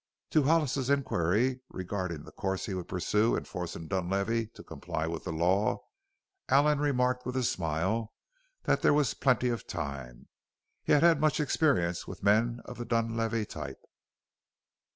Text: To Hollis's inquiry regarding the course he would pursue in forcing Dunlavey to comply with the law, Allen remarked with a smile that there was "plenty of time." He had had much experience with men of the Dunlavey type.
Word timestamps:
To 0.31 0.41
Hollis's 0.41 0.89
inquiry 0.89 1.59
regarding 1.69 2.23
the 2.23 2.31
course 2.31 2.65
he 2.65 2.73
would 2.73 2.87
pursue 2.87 3.35
in 3.35 3.43
forcing 3.43 3.87
Dunlavey 3.87 4.47
to 4.55 4.63
comply 4.63 5.05
with 5.05 5.25
the 5.25 5.31
law, 5.31 5.77
Allen 6.49 6.79
remarked 6.79 7.23
with 7.23 7.37
a 7.37 7.43
smile 7.43 8.11
that 8.63 8.81
there 8.81 8.95
was 8.95 9.13
"plenty 9.13 9.49
of 9.49 9.67
time." 9.67 10.27
He 10.81 10.91
had 10.93 11.03
had 11.03 11.21
much 11.21 11.39
experience 11.39 12.07
with 12.07 12.23
men 12.23 12.61
of 12.65 12.79
the 12.79 12.85
Dunlavey 12.85 13.45
type. 13.45 13.83